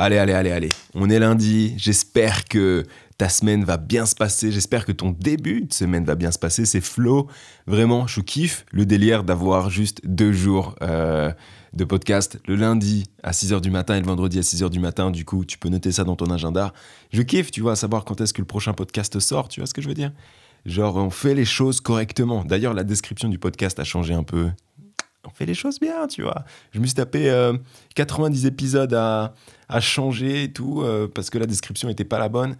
[0.00, 0.68] Allez, allez, allez, allez.
[0.94, 1.74] On est lundi.
[1.76, 2.84] J'espère que
[3.18, 4.52] ta semaine va bien se passer.
[4.52, 6.66] J'espère que ton début de semaine va bien se passer.
[6.66, 7.26] C'est Flo.
[7.66, 11.32] Vraiment, je kiffe le délire d'avoir juste deux jours euh,
[11.72, 12.38] de podcast.
[12.46, 15.10] Le lundi à 6h du matin et le vendredi à 6h du matin.
[15.10, 16.72] Du coup, tu peux noter ça dans ton agenda.
[17.12, 19.48] Je kiffe, tu vois, savoir quand est-ce que le prochain podcast sort.
[19.48, 20.12] Tu vois ce que je veux dire?
[20.64, 22.44] Genre, on fait les choses correctement.
[22.44, 24.48] D'ailleurs, la description du podcast a changé un peu
[25.38, 26.44] on fait les choses bien, tu vois.
[26.72, 27.32] Je me suis tapé
[27.94, 29.34] 90 euh, épisodes à,
[29.80, 32.56] changer et tout, euh, parce que la description n'était pas la bonne.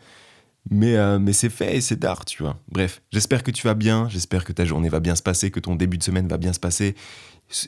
[0.71, 2.59] Mais, euh, mais c'est fait et c'est d'art, tu vois.
[2.71, 5.61] Bref, j'espère que tu vas bien, j'espère que ta journée va bien se passer, que
[5.61, 6.95] ton début de semaine va bien se passer.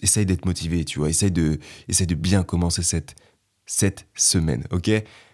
[0.03, 1.09] Essaye d'être motivé, tu vois.
[1.09, 3.15] Essaye de, essaye de bien commencer cette,
[3.65, 4.91] cette semaine, ok?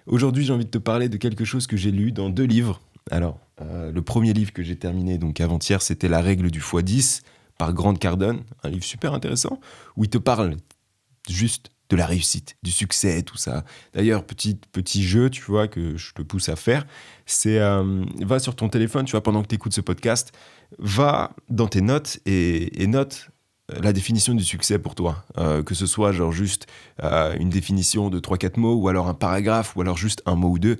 [0.06, 2.80] Aujourd'hui, j'ai envie de te parler de quelque chose que j'ai lu dans deux livres.
[3.10, 7.22] Alors, le premier livre que j'ai terminé, donc avant-hier, c'était La règle du x10
[7.58, 9.60] par Grande Cardone, un livre super intéressant,
[9.96, 10.56] où il te parle
[11.28, 13.64] juste de la réussite, du succès, tout ça.
[13.94, 16.86] D'ailleurs, petit, petit jeu, tu vois, que je te pousse à faire,
[17.26, 20.32] c'est euh, va sur ton téléphone, tu vois, pendant que tu écoutes ce podcast,
[20.78, 23.28] va dans tes notes et, note
[23.70, 25.24] euh, la définition du succès pour toi.
[25.38, 26.66] Euh, que ce soit genre juste
[27.02, 30.58] une définition de 3-4 mots, ou alors un paragraphe, ou alors juste un mot ou
[30.58, 30.78] deux.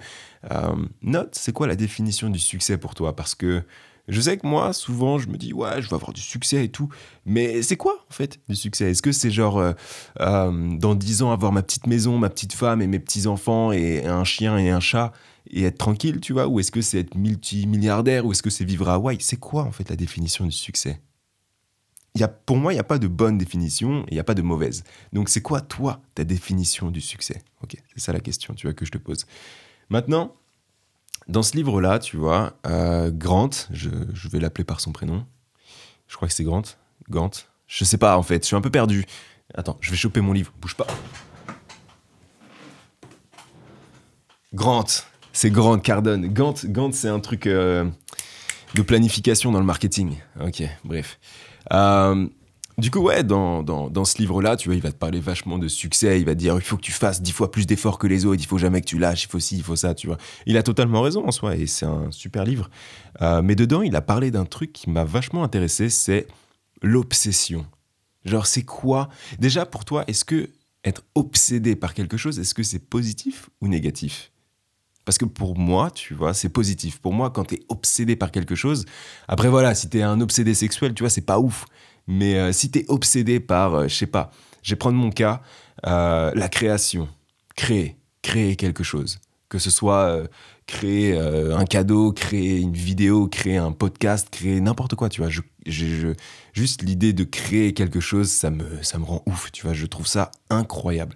[1.03, 3.15] note, c'est quoi la définition du succès pour toi?
[3.15, 3.63] Parce que
[4.09, 6.69] je sais que moi, souvent, je me dis, ouais, je vais avoir du succès et
[6.69, 6.89] tout.
[7.25, 8.91] Mais c'est quoi, en fait, du succès?
[8.91, 9.73] Est-ce que c'est genre, euh,
[10.21, 14.07] euh, dans 10 ans, avoir ma petite maison, ma petite femme et mes petits-enfants et
[14.07, 15.13] un chien et un chat
[15.51, 16.47] et être tranquille, tu vois?
[16.47, 18.25] Ou est-ce que c'est être multimilliardaire?
[18.27, 19.19] Ou est-ce que c'est vivre à Hawaï?
[19.21, 21.01] C'est quoi, en fait, la définition du succès?
[22.15, 24.25] Y a, Pour moi, il n'y a pas de bonne définition et il n'y a
[24.25, 24.85] pas de mauvaise.
[25.13, 27.43] Donc, c'est quoi, toi, ta définition du succès?
[27.63, 29.27] Ok, c'est ça la question, tu vois, que je te pose.
[29.91, 30.35] Maintenant,
[31.29, 33.89] dans ce livre-là, tu vois, euh, Grant, je,
[34.29, 35.25] vais l'appeler par son prénom.
[36.07, 36.63] Je crois que c'est Grant.
[37.11, 37.31] Gant.
[37.67, 39.05] Je sais pas en fait, je suis un peu perdu.
[39.55, 40.87] Attends, je vais choper mon livre, bouge pas.
[44.55, 44.87] Grant,
[45.33, 46.29] c'est Grant Cardone.
[46.33, 47.85] Gant, Gant c'est un truc euh,
[48.75, 50.19] de planification dans le marketing.
[50.41, 51.19] Ok, bref.
[51.73, 52.29] Euh,
[52.79, 55.67] du coup, ouais, dans, dans, ce livre-là, tu vois, il va te parler vachement de
[55.67, 56.21] succès.
[56.21, 58.27] Il va te dire, il faut que tu fasses dix fois plus d'efforts que les
[58.27, 58.43] autres.
[58.43, 59.25] Il faut jamais que tu lâches.
[59.25, 60.19] Il faut ci, il faut ça, tu vois.
[60.45, 62.69] Il a totalement raison en soi et c'est un super livre.
[63.23, 66.27] Euh, mais dedans, il a parlé d'un truc qui m'a vachement intéressé, c'est
[66.83, 67.65] l'obsession.
[68.27, 69.09] Genre, c'est quoi?
[69.39, 70.51] Déjà, pour toi, est-ce que
[70.85, 74.31] être obsédé par quelque chose, est-ce que c'est positif ou négatif?
[75.07, 76.99] Parce que pour moi, tu vois, c'est positif.
[76.99, 78.85] Pour moi, quand tu es obsédé par quelque chose,
[79.29, 81.65] après voilà, si tu es un obsédé sexuel, tu vois, c'est pas ouf.
[82.07, 84.31] Mais euh, si tu es obsédé par, euh, je sais pas,
[84.63, 85.43] je vais prendre mon cas,
[85.87, 87.09] euh, la création,
[87.57, 89.19] créer, créer quelque chose.
[89.49, 90.25] Que ce soit
[90.67, 95.31] créer un cadeau, créer une vidéo, créer un podcast, créer n'importe quoi, tu vois.
[96.53, 99.73] Juste l'idée de créer quelque chose, ça me, ça me rend ouf, tu vois.
[99.73, 101.15] Je trouve ça incroyable.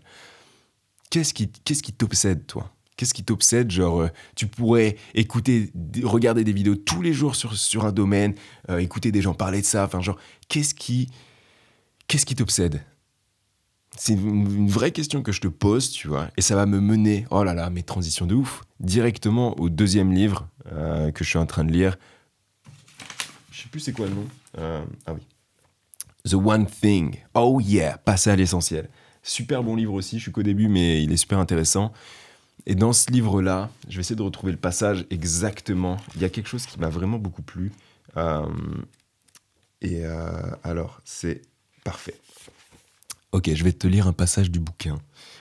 [1.11, 1.49] Qu'est-ce qui
[1.93, 2.73] t'obsède, toi?
[3.01, 5.73] Qu'est-ce qui t'obsède Genre, euh, tu pourrais écouter,
[6.03, 8.35] regarder des vidéos tous les jours sur, sur un domaine,
[8.69, 9.87] euh, écouter des gens parler de ça.
[9.87, 10.19] Enfin, genre,
[10.49, 11.09] qu'est-ce qui,
[12.09, 12.83] qu'est-ce qui t'obsède?
[13.97, 16.29] C'est une, vraie question que je te pose, tu vois.
[16.37, 20.13] Et ça va me mener, oh là là, mes transitions de ouf, directement au deuxième
[20.13, 21.97] livre euh, que je suis en train de lire.
[23.51, 24.27] Je sais plus c'est quoi le nom.
[25.07, 25.23] ah oui.
[26.29, 27.17] The One Thing.
[27.33, 28.91] Oh yeah, passer à l'essentiel.
[29.23, 31.95] Super bon livre aussi, je suis qu'au début, mais il est super intéressant.
[32.67, 35.97] Et dans ce livre-là, je vais essayer de retrouver le passage exactement.
[36.17, 37.73] Il y a quelque chose qui m'a vraiment beaucoup plu.
[38.17, 38.47] Euh,
[39.81, 41.43] et euh, alors, c'est
[41.85, 42.15] parfait.
[43.33, 44.99] Ok, je vais te lire un passage du bouquin.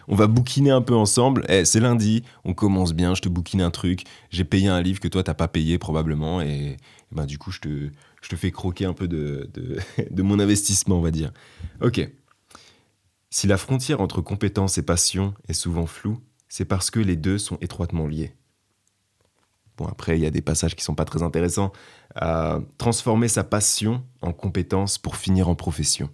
[0.07, 1.43] On va bouquiner un peu ensemble.
[1.49, 4.03] Eh, c'est lundi, on commence bien, je te bouquine un truc.
[4.29, 6.41] J'ai payé un livre que toi, t'as pas payé probablement.
[6.41, 6.77] Et,
[7.11, 7.89] ben, du coup, je te,
[8.21, 9.77] je te fais croquer un peu de, de,
[10.11, 11.31] de mon investissement, on va dire.
[11.81, 12.07] Ok.
[13.31, 17.37] Si la frontière entre compétence et passion est souvent floue, c'est parce que les deux
[17.37, 18.35] sont étroitement liés.
[19.77, 21.71] Bon, après, il y a des passages qui sont pas très intéressants.
[22.77, 26.09] transformer sa passion en compétence pour finir en profession.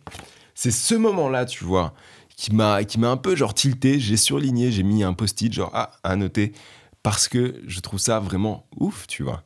[0.54, 1.94] C'est ce moment-là, tu vois,
[2.36, 4.00] qui m'a, qui m'a un peu genre tilté.
[4.00, 6.54] J'ai surligné, j'ai mis un post-it, genre, ah, à noter,
[7.02, 9.44] parce que je trouve ça vraiment ouf, tu vois.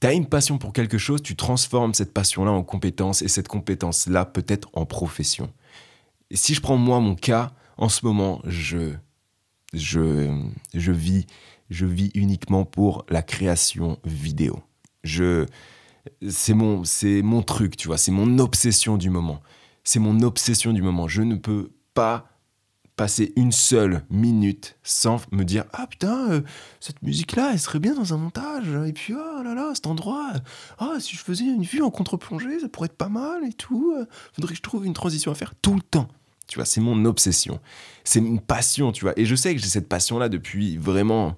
[0.00, 3.48] Tu as une passion pour quelque chose, tu transformes cette passion-là en compétence et cette
[3.48, 5.52] compétence-là peut-être en profession.
[6.30, 8.94] Si je prends moi mon cas, en ce moment, je
[9.72, 10.30] je,
[10.74, 11.26] je, vis,
[11.70, 14.60] je vis uniquement pour la création vidéo.
[15.04, 15.46] Je,
[16.28, 19.40] c'est mon, c'est mon truc, tu vois, c'est mon obsession du moment.
[19.84, 21.08] C'est mon obsession du moment.
[21.08, 22.26] Je ne peux pas
[22.96, 26.42] passer une seule minute sans me dire ah putain euh,
[26.80, 29.86] cette musique là elle serait bien dans un montage et puis oh là là cet
[29.86, 30.32] endroit
[30.76, 33.94] ah si je faisais une vue en contre-plongée ça pourrait être pas mal et tout
[34.34, 36.08] faudrait que je trouve une transition à faire tout le temps
[36.50, 37.60] Tu vois, c'est mon obsession.
[38.02, 39.16] C'est une passion, tu vois.
[39.16, 41.36] Et je sais que j'ai cette passion-là depuis vraiment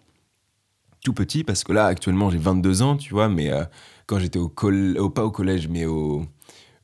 [1.05, 3.65] tout petit, parce que là, actuellement, j'ai 22 ans, tu vois, mais euh,
[4.07, 6.25] quand j'étais au collège, pas au collège, mais au,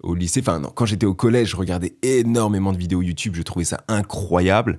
[0.03, 3.43] au lycée, enfin non, quand j'étais au collège, je regardais énormément de vidéos YouTube, je
[3.43, 4.79] trouvais ça incroyable.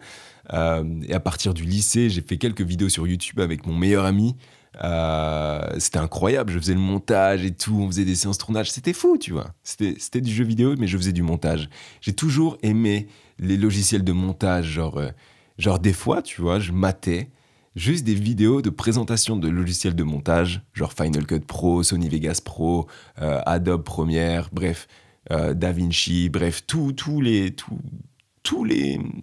[0.53, 4.05] Euh, et à partir du lycée, j'ai fait quelques vidéos sur YouTube avec mon meilleur
[4.05, 4.35] ami.
[4.83, 8.71] Euh, c'était incroyable, je faisais le montage et tout, on faisait des séances de tournage,
[8.71, 9.47] c'était fou, tu vois.
[9.63, 11.69] C'était du jeu vidéo, mais je faisais du montage.
[12.01, 13.07] J'ai toujours aimé
[13.39, 15.09] les logiciels de montage, genre, euh,
[15.57, 17.29] genre des fois, tu vois, je matais
[17.75, 22.41] juste des vidéos de présentation de logiciels de montage, genre Final Cut Pro, Sony Vegas
[22.43, 24.87] Pro, Adobe Premiere, bref,
[25.29, 27.55] DaVinci, bref, tous les,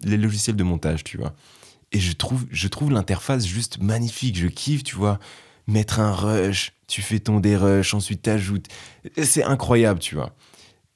[0.03, 1.35] les, logiciels de montage, tu vois.
[1.91, 4.37] Et je trouve, je trouve l'interface juste magnifique.
[4.37, 5.19] Je kiffe, tu vois.
[5.67, 8.67] Mettre un rush, tu fais ton dérush, ensuite t'ajoutes.
[9.21, 10.35] C'est incroyable, tu vois.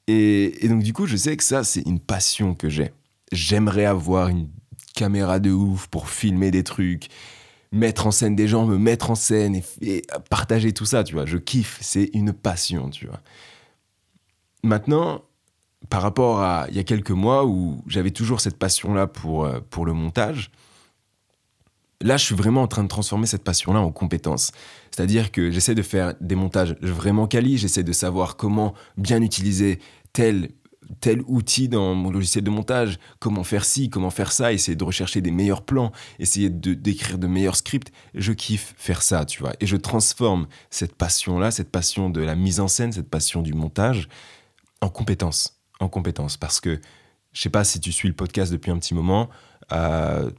[0.07, 2.91] Et, donc, du coup, je sais que ça, c'est une passion que j'ai.
[3.31, 4.49] J'aimerais avoir une
[4.93, 7.07] caméra de ouf pour filmer des trucs,
[7.71, 11.25] mettre en scène des gens, me mettre en scène et, partager tout ça, tu vois.
[11.25, 11.77] Je kiffe.
[11.81, 13.21] C'est une passion, tu vois.
[14.63, 15.23] Maintenant,
[15.89, 19.59] par rapport à il y a quelques mois où j'avais toujours cette passion-là pour, euh,
[19.69, 20.51] pour le montage,
[22.01, 24.51] là, je suis vraiment en train de transformer cette passion-là en compétence.
[24.91, 29.79] C'est-à-dire que j'essaie de faire des montages vraiment quali, j'essaie de savoir comment bien utiliser
[30.13, 30.49] tel
[30.99, 34.83] tel outil dans mon logiciel de montage, comment faire ci, comment faire ça, essayer de
[34.83, 37.91] rechercher des meilleurs plans, essayer d'écrire de meilleurs scripts.
[38.13, 39.53] Je kiffe faire ça, tu vois.
[39.59, 43.53] Et je transforme cette passion-là, cette passion de la mise en scène, cette passion du
[43.53, 44.09] montage,
[44.81, 46.37] en compétence en compétences.
[46.37, 46.79] Parce que,
[47.33, 49.29] je sais pas si tu suis le podcast depuis un petit moment,
[49.71, 50.29] euh,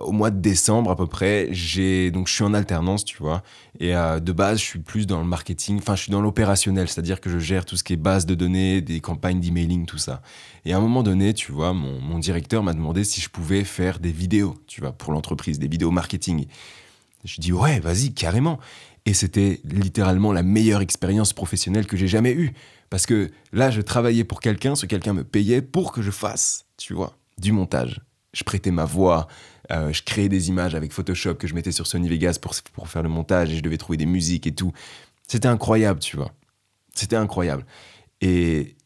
[0.00, 3.42] au mois de décembre à peu près, j'ai donc je suis en alternance, tu vois,
[3.78, 6.88] et euh, de base je suis plus dans le marketing, enfin je suis dans l'opérationnel,
[6.88, 9.98] c'est-à-dire que je gère tout ce qui est base de données, des campagnes d'emailing, tout
[9.98, 10.20] ça.
[10.64, 13.62] Et à un moment donné, tu vois, mon, mon directeur m'a demandé si je pouvais
[13.64, 16.46] faire des vidéos, tu vois, pour l'entreprise, des vidéos marketing.
[17.24, 18.58] Je dis ouais, vas-y, carrément.
[19.04, 22.52] Et c'était littéralement la meilleure expérience professionnelle que j'ai jamais eue.
[22.90, 26.66] Parce que là, je travaillais pour quelqu'un, ce quelqu'un me payait pour que je fasse,
[26.76, 28.00] tu vois, du montage.
[28.32, 29.28] Je prêtais ma voix,
[29.70, 32.88] euh, je créais des images avec Photoshop que je mettais sur Sony Vegas pour, pour
[32.88, 34.72] faire le montage et je devais trouver des musiques et tout.
[35.28, 36.32] C'était incroyable, tu vois.
[36.94, 37.64] C'était incroyable.
[38.20, 38.76] Et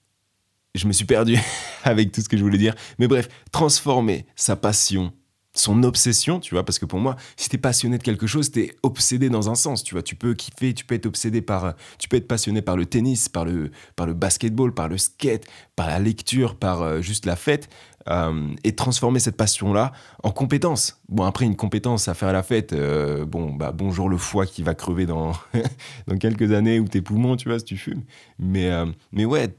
[0.74, 1.36] je me suis perdu
[1.84, 2.74] avec tout ce que je voulais dire.
[2.98, 5.12] Mais bref, transformer sa passion
[5.58, 8.76] son obsession, tu vois, parce que pour moi, si t'es passionné de quelque chose, t'es
[8.82, 10.02] obsédé dans un sens, tu vois.
[10.02, 13.28] Tu peux kiffer, tu peux être obsédé par, tu peux être passionné par le tennis,
[13.28, 17.36] par le, par le basketball, par le skate, par la lecture, par euh, juste la
[17.36, 17.68] fête,
[18.08, 19.92] euh, et transformer cette passion-là
[20.22, 21.00] en compétence.
[21.08, 24.62] Bon, après, une compétence à faire la fête, euh, bon, bah, bonjour le foie qui
[24.62, 25.32] va crever dans,
[26.06, 28.02] dans quelques années ou tes poumons, tu vois, si tu fumes.
[28.38, 28.70] Mais,
[29.12, 29.56] mais ouais,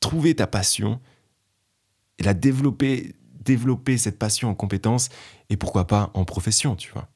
[0.00, 1.00] trouver ta passion
[2.18, 5.08] et la développer développer cette passion en compétence
[5.48, 7.08] et pourquoi pas en profession, tu vois.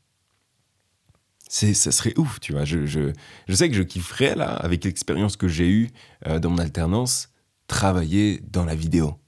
[1.48, 2.64] Ça serait ouf, tu vois.
[2.64, 3.12] Je, je,
[3.46, 5.90] je, sais que je kifferais, là, avec l'expérience que j'ai eue
[6.26, 7.30] euh, dans mon alternance,
[7.68, 9.20] travailler dans la vidéo.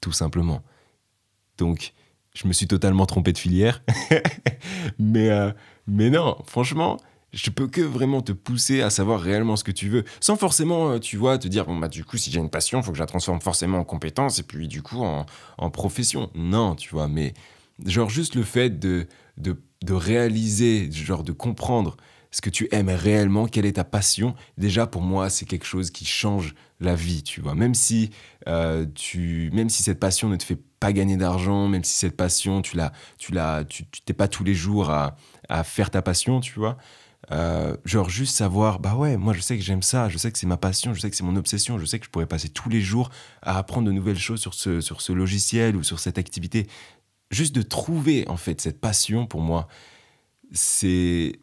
[0.00, 0.62] Tout simplement.
[1.58, 1.92] Donc,
[2.34, 3.82] je me suis totalement trompé de filière.
[4.98, 5.52] mais, euh,
[5.86, 6.98] mais non, franchement,
[7.32, 10.92] je peux que vraiment te pousser à savoir réellement ce que tu veux, sans forcément,
[10.92, 12.92] euh, tu vois, te dire, bon, bah, du coup, si j'ai une passion, il faut
[12.92, 15.26] que je la transforme forcément en compétence et puis, du coup, en,
[15.58, 16.30] en profession.
[16.34, 17.34] Non, tu vois, mais
[17.86, 19.06] genre juste le fait de,
[19.38, 21.96] de, de, réaliser, genre de comprendre
[22.32, 25.90] ce que tu aimes réellement, quelle est ta passion, déjà, pour moi, c'est quelque chose
[25.90, 27.54] qui change la vie, tu vois.
[27.54, 28.10] Même si,
[28.48, 32.16] euh, tu, même si cette passion ne te fait pas gagner d'argent, même si cette
[32.16, 35.16] passion, tu l'as, tu l'as, tu t'es pas tous les jours à,
[35.48, 36.78] à faire ta passion, tu vois.
[37.30, 40.38] Euh, genre juste savoir, bah ouais, moi je sais que j'aime ça, je sais que
[40.38, 42.48] c'est ma passion, je sais que c'est mon obsession, je sais que je pourrais passer
[42.48, 43.10] tous les jours
[43.42, 46.66] à apprendre de nouvelles choses sur ce, sur ce logiciel ou sur cette activité.
[47.30, 49.68] Juste de trouver en fait cette passion pour moi,
[50.52, 51.38] c'est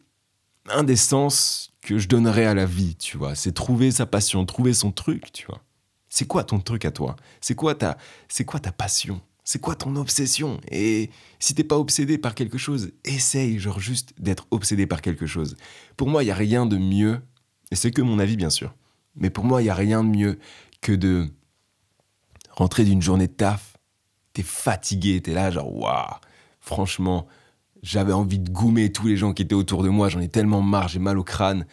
[0.68, 3.34] un des sens que je donnerais à la vie, tu vois.
[3.34, 5.62] C'est trouver sa passion, trouver son truc, tu vois.
[6.08, 7.16] C'est quoi ton truc à toi?
[7.40, 7.96] C'est quoi ta,
[8.28, 9.20] c'est quoi ta passion?
[9.44, 10.60] C'est quoi ton obsession?
[10.70, 15.26] Et si t'es pas obsédé par quelque chose, essaye, genre juste d'être obsédé par quelque
[15.26, 15.56] chose.
[15.96, 17.20] Pour moi, il y a rien de mieux,
[17.70, 18.74] et c'est que mon avis bien sûr,
[19.16, 20.38] mais pour moi, il y a rien de mieux
[20.80, 21.28] que de
[22.50, 23.76] rentrer d'une journée de taf,
[24.32, 26.14] t'es fatigué, t'es là genre waouh,
[26.60, 27.26] franchement,
[27.82, 30.62] j'avais envie de goumer tous les gens qui étaient autour de moi, j'en ai tellement
[30.62, 31.66] marre, j'ai mal au crâne.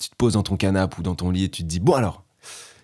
[0.00, 1.94] Tu te poses dans ton canapé ou dans ton lit et tu te dis bon
[1.94, 2.24] alors,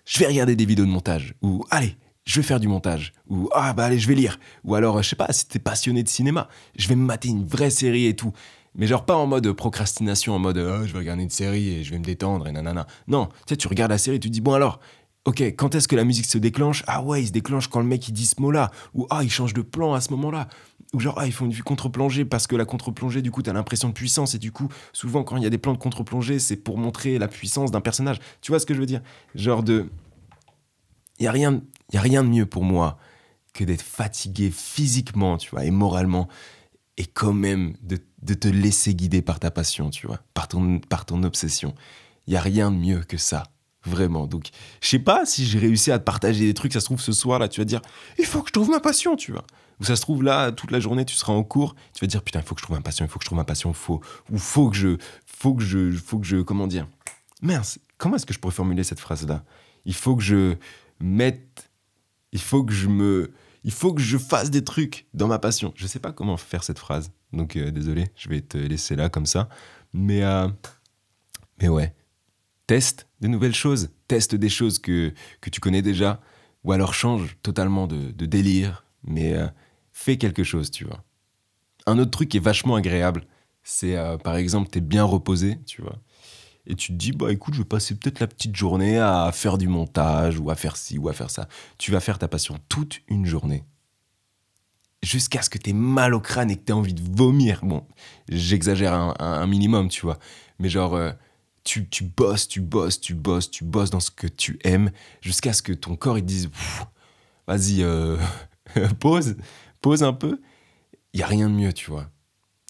[0.05, 3.13] je vais regarder des vidéos de montage ou allez, je vais faire du montage.
[3.29, 4.39] Ou, ah, bah allez, je vais lire.
[4.63, 7.45] Ou alors, je sais pas, si t'es passionné de cinéma, je vais me mater une
[7.45, 8.31] vraie série et tout.
[8.75, 11.83] Mais genre pas en mode procrastination, en mode, oh, je vais regarder une série et
[11.83, 12.87] je vais me détendre et nanana.
[13.07, 14.79] Non, tu sais, tu regardes la série, tu te dis, bon alors,
[15.25, 16.83] Ok, quand est-ce que la musique se déclenche?
[16.87, 18.71] Ah ouais, il se déclenche quand le mec il dit ce mot-là.
[18.95, 20.47] Ou ah, il change de plan à ce moment-là.
[20.93, 23.89] Ou genre, ah, ils font une contre-plongée parce que la contre-plongée, du coup, t'as l'impression
[23.89, 24.33] de puissance.
[24.33, 27.19] Et du coup, souvent, quand il y a des plans de contre-plongée, c'est pour montrer
[27.19, 28.17] la puissance d'un personnage.
[28.41, 29.01] Tu vois ce que je veux dire?
[29.35, 29.89] Genre de.
[31.19, 31.61] Il y a, rien,
[31.93, 32.97] y a rien de mieux pour moi
[33.53, 36.27] que d'être fatigué physiquement, tu vois, et moralement.
[36.97, 40.79] Et quand même de, de, te laisser guider par ta passion, tu vois, par ton,
[40.79, 41.75] par ton obsession.
[42.25, 43.43] Il y a rien de mieux que ça.
[43.83, 44.27] Vraiment.
[44.27, 44.49] Donc,
[44.81, 46.73] je sais pas si j'ai réussi à te partager des trucs.
[46.73, 47.81] Ça se trouve, ce soir, là, tu vas dire,
[48.19, 49.45] il faut que je trouve ma passion, tu vois.
[49.79, 51.75] Ou ça se trouve, là, toute la journée, tu seras en cours.
[51.93, 53.27] Tu vas dire, putain, il faut que je trouve ma passion, il faut que je
[53.27, 53.73] trouve ma passion.
[53.73, 56.87] Faut, ou faut que je, faut que je, faut que je, comment dire?
[57.41, 59.43] Mince, comment est-ce que je pourrais formuler cette phrase-là?
[59.85, 60.55] Il faut que je
[60.99, 61.71] mette,
[62.31, 63.33] il faut que je me,
[63.63, 65.73] il faut que je fasse des trucs dans ma passion.
[65.75, 67.11] Je sais pas comment faire cette phrase.
[67.33, 69.49] Donc, euh, désolé, je vais te laisser là comme ça.
[69.91, 70.47] Mais, euh,
[71.59, 71.95] mais ouais
[72.67, 76.21] teste de nouvelles choses, teste des choses que, que tu connais déjà,
[76.63, 79.47] ou alors change totalement de, délire, mais euh,
[79.91, 81.03] fais quelque chose, tu vois.
[81.87, 83.25] Un autre truc qui est vachement agréable,
[83.63, 85.99] c'est euh, par exemple, tu es bien reposé, tu vois,
[86.67, 89.57] et tu te dis, bah écoute, je vais passer peut-être la petite journée à faire
[89.57, 91.47] du montage, ou à faire ci, ou à faire ça.
[91.77, 93.63] Tu vas faire ta passion toute une journée.
[95.01, 97.61] Jusqu'à ce que tu aies mal au crâne et que tu aies envie de vomir.
[97.63, 97.87] Bon,
[98.29, 100.19] j'exagère un, minimum, tu vois.
[100.59, 101.11] Mais genre, euh,
[101.63, 104.91] tu, tu, bosses, tu bosses, tu bosses, tu bosses dans ce que tu aimes,
[105.21, 106.49] jusqu'à ce que ton corps il dise
[107.47, 108.17] vas-y, euh,
[108.99, 109.35] pause,
[109.81, 110.39] pose un peu.
[111.13, 112.09] Il y a rien de mieux, tu vois.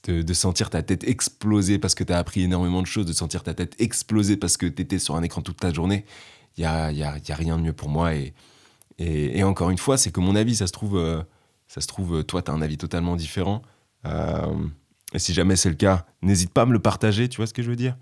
[0.08, 3.44] De, sentir ta tête exploser parce que tu as appris énormément de choses, de sentir
[3.44, 6.06] ta tête exploser parce que tu étais sur un écran toute ta journée.
[6.58, 8.16] Il y a, y, a, y a, rien de mieux pour moi.
[8.16, 8.34] Et,
[8.98, 11.22] et, encore une fois, c'est que mon avis, ça se trouve, euh,
[11.68, 13.62] ça se trouve toi, tu as un avis totalement différent.
[14.06, 14.68] Euh,
[15.14, 17.54] et si jamais c'est le cas, n'hésite pas à me le partager, tu vois ce
[17.54, 17.96] que je veux dire?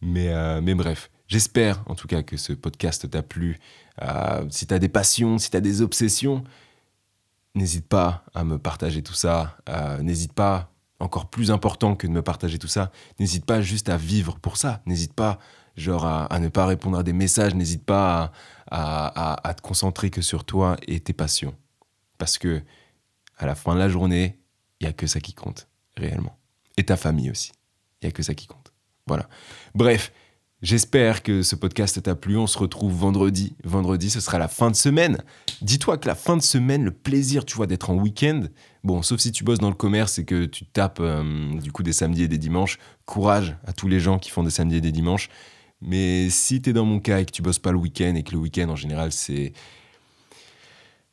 [0.00, 3.58] Mais, euh, mais bref, j'espère en tout cas que ce podcast t'a plu.
[4.02, 6.44] Euh, si tu as des passions, si tu as des obsessions,
[7.54, 9.58] n'hésite pas à me partager tout ça.
[9.68, 13.88] Euh, n'hésite pas, encore plus important que de me partager tout ça, n'hésite pas juste
[13.88, 14.82] à vivre pour ça.
[14.86, 15.38] N'hésite pas
[15.76, 18.32] genre à, ne pas répondre à des messages, n'hésite pas
[18.70, 21.54] à, à, te concentrer que sur toi et tes passions.
[22.18, 22.62] Parce que
[23.38, 24.38] à la fin de la journée,
[24.80, 26.38] il n'y a que ça qui compte, réellement.
[26.76, 27.52] Et ta famille aussi.
[28.00, 28.69] Il n'y a que ça qui compte.
[29.10, 29.28] Voilà.
[29.74, 30.12] Bref,
[30.62, 32.36] j'espère que ce podcast t'a plu.
[32.36, 33.56] On se retrouve vendredi.
[33.64, 35.18] Vendredi, ce sera la fin de semaine.
[35.62, 38.44] Dis-toi que la fin de semaine, le plaisir, tu vois, d'être en week-end,
[38.84, 41.82] bon, sauf si tu bosses dans le commerce et que tu tapes euh, du coup
[41.82, 44.80] des samedis et des dimanches, courage à tous les gens qui font des samedis et
[44.80, 45.28] des dimanches.
[45.80, 48.22] Mais si tu es dans mon cas et que tu bosses pas le week-end et
[48.22, 49.52] que le week-end en général c'est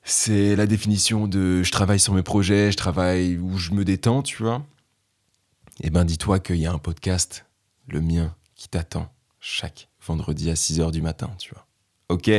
[0.03, 4.21] c'est la définition de je travaille sur mes projets, je travaille où je me détends,
[4.21, 4.63] tu vois.
[5.81, 7.46] Eh ben dis-toi qu'il y a un podcast
[7.87, 11.65] le mien qui t'attend chaque vendredi à 6h du matin, tu vois.
[12.09, 12.31] Ok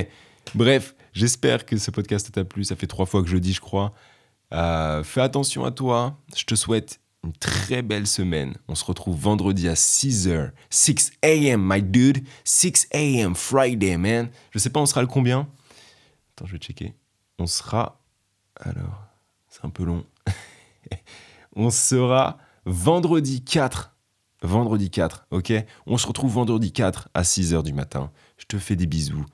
[0.55, 2.65] Bref, j'espère que ce podcast t'a plu.
[2.65, 3.93] Ça fait trois fois que je le dis, je crois.
[4.55, 6.19] Euh, fais attention à toi.
[6.35, 8.55] Je te souhaite une très belle semaine.
[8.69, 10.53] On se retrouve vendredi à 6h.
[10.71, 12.25] 6 a.m., my dude.
[12.45, 13.35] 6 a.m.
[13.35, 14.31] Friday, man.
[14.51, 15.49] Je sais pas, on sera le combien?
[16.33, 16.95] Attends, je vais checker.
[17.39, 18.01] On sera.
[18.57, 19.05] Alors,
[19.49, 20.05] c'est un peu long.
[21.57, 23.95] on sera vendredi 4
[24.43, 25.53] vendredi 4, ok?
[25.87, 28.11] On se retrouve vendredi 4 à 6h du matin.
[28.37, 29.25] Je te fais des bisous.